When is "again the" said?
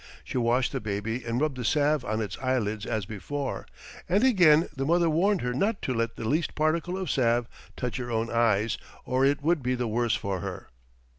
4.23-4.83